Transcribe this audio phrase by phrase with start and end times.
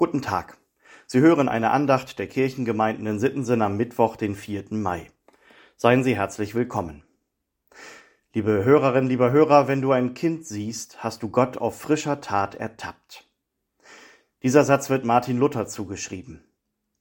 [0.00, 0.56] Guten Tag.
[1.06, 4.64] Sie hören eine Andacht der Kirchengemeinden in Sittensen am Mittwoch, den 4.
[4.70, 5.10] Mai.
[5.76, 7.04] Seien Sie herzlich willkommen.
[8.32, 12.54] Liebe Hörerinnen, lieber Hörer, wenn du ein Kind siehst, hast du Gott auf frischer Tat
[12.54, 13.28] ertappt.
[14.42, 16.44] Dieser Satz wird Martin Luther zugeschrieben.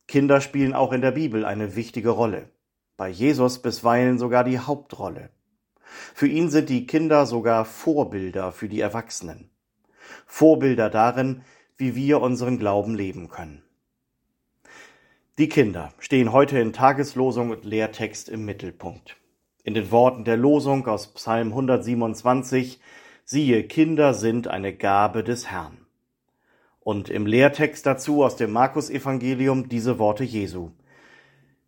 [0.06, 2.50] Kinder spielen auch in der Bibel eine wichtige Rolle.
[2.98, 5.30] Bei Jesus bisweilen sogar die Hauptrolle.
[6.14, 9.50] Für ihn sind die Kinder sogar Vorbilder für die Erwachsenen.
[10.26, 11.44] Vorbilder darin,
[11.80, 13.64] wie wir unseren Glauben leben können.
[15.38, 19.16] Die Kinder stehen heute in Tageslosung und Lehrtext im Mittelpunkt.
[19.64, 22.82] In den Worten der Losung aus Psalm 127
[23.24, 25.78] Siehe, Kinder sind eine Gabe des Herrn.
[26.82, 30.72] Und im Lehrtext dazu aus dem Markus-Evangelium diese Worte Jesu.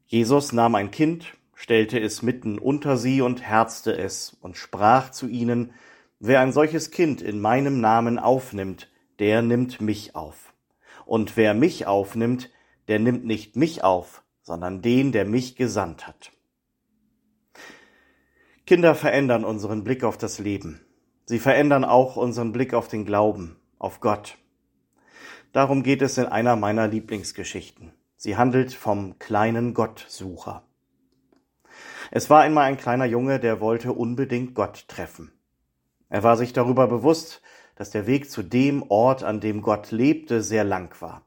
[0.08, 5.28] Jesus nahm ein Kind, stellte es mitten unter sie und herzte es und sprach zu
[5.28, 5.72] ihnen,
[6.20, 8.91] Wer ein solches Kind in meinem Namen aufnimmt,
[9.22, 10.52] der nimmt mich auf.
[11.06, 12.50] Und wer mich aufnimmt,
[12.88, 16.32] der nimmt nicht mich auf, sondern den, der mich gesandt hat.
[18.66, 20.82] Kinder verändern unseren Blick auf das Leben.
[21.26, 24.40] Sie verändern auch unseren Blick auf den Glauben, auf Gott.
[25.54, 27.94] Darum geht es in einer meiner Lieblingsgeschichten.
[28.16, 30.64] Sie handelt vom kleinen Gottsucher.
[32.10, 35.32] Es war einmal ein kleiner Junge, der wollte unbedingt Gott treffen.
[36.10, 37.44] Er war sich darüber bewusst,
[37.82, 41.24] dass der Weg zu dem Ort, an dem Gott lebte, sehr lang war.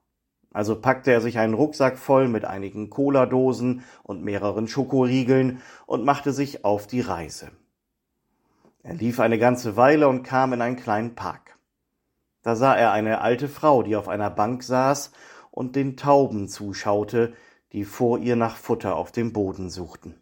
[0.53, 6.33] Also packte er sich einen Rucksack voll mit einigen Cola-Dosen und mehreren Schokoriegeln und machte
[6.33, 7.51] sich auf die Reise.
[8.85, 11.59] Er lief eine ganze Weile und kam in einen kleinen Park.
[12.43, 15.11] Da sah er eine alte Frau, die auf einer Bank saß
[15.51, 17.33] und den Tauben zuschaute,
[17.73, 20.15] die vor ihr nach Futter auf dem Boden suchten.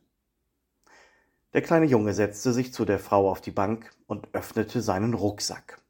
[1.53, 5.82] Der kleine Junge setzte sich zu der Frau auf die Bank und öffnete seinen Rucksack.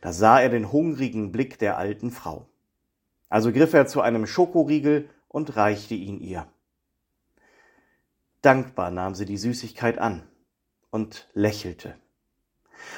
[0.00, 2.46] Da sah er den hungrigen Blick der alten Frau.
[3.28, 6.46] Also griff er zu einem Schokoriegel und reichte ihn ihr.
[8.42, 10.22] Dankbar nahm sie die Süßigkeit an
[10.90, 11.94] und lächelte.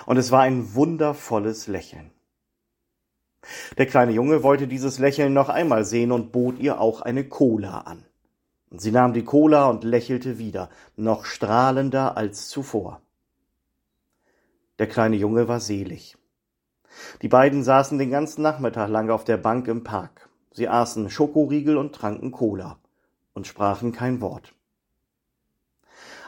[0.07, 2.11] Und es war ein wundervolles Lächeln.
[3.77, 7.81] Der kleine Junge wollte dieses Lächeln noch einmal sehen und bot ihr auch eine Cola
[7.81, 8.05] an.
[8.71, 13.03] Sie nahm die Cola und lächelte wieder, noch strahlender als zuvor.
[14.79, 16.17] Der kleine Junge war selig.
[17.23, 20.29] Die beiden saßen den ganzen Nachmittag lang auf der Bank im Park.
[20.53, 22.79] Sie aßen Schokoriegel und tranken Cola
[23.33, 24.55] und sprachen kein Wort.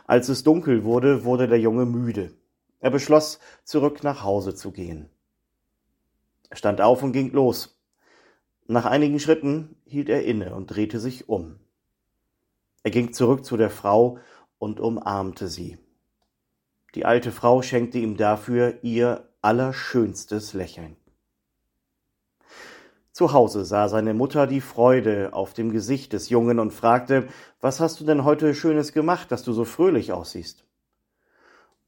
[0.06, 2.32] Als es dunkel wurde, wurde der Junge müde.
[2.80, 5.08] Er beschloss, zurück nach Hause zu gehen.
[6.48, 7.80] Er stand auf und ging los.
[8.66, 11.58] Nach einigen Schritten hielt er inne und drehte sich um.
[12.82, 14.18] Er ging zurück zu der Frau
[14.58, 15.78] und umarmte sie.
[16.94, 20.96] Die alte Frau schenkte ihm dafür ihr allerschönstes Lächeln.
[23.12, 27.28] Zu Hause sah seine Mutter die Freude auf dem Gesicht des Jungen und fragte,
[27.62, 30.66] was hast du denn heute Schönes gemacht, dass du so fröhlich aussiehst?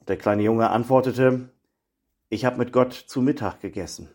[0.01, 1.51] Und der kleine Junge antwortete,
[2.31, 4.09] ich habe mit Gott zu Mittag gegessen.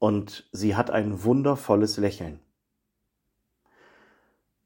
[0.00, 2.40] Und sie hat ein wundervolles Lächeln.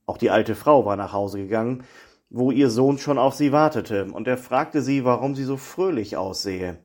[0.07, 1.85] Auch die alte Frau war nach Hause gegangen,
[2.31, 6.17] wo ihr Sohn schon auf sie wartete, und er fragte sie, warum sie so fröhlich
[6.17, 6.79] aussehe.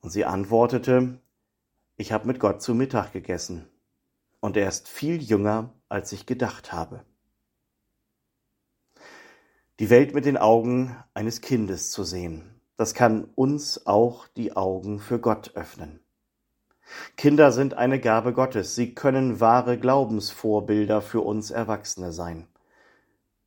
[0.00, 1.18] Und sie antwortete,
[1.96, 3.68] ich habe mit Gott zu Mittag gegessen,
[4.40, 7.04] und er ist viel jünger, als ich gedacht habe.
[9.78, 15.00] Die Welt mit den Augen eines Kindes zu sehen, das kann uns auch die Augen
[15.00, 16.00] für Gott öffnen.
[17.16, 18.74] Kinder sind eine Gabe Gottes.
[18.74, 22.48] Sie können wahre Glaubensvorbilder für uns Erwachsene sein.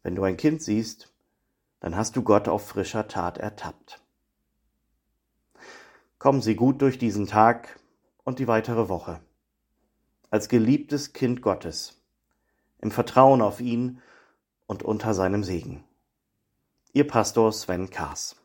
[0.04, 1.12] Wenn du ein Kind siehst,
[1.80, 4.03] dann hast du Gott auf frischer Tat ertappt.
[6.24, 7.82] Kommen Sie gut durch diesen Tag
[8.24, 9.20] und die weitere Woche.
[10.30, 12.02] Als geliebtes Kind Gottes,
[12.80, 14.00] im Vertrauen auf ihn
[14.66, 15.84] und unter seinem Segen.
[16.94, 18.38] Ihr Pastor Sven Kaas.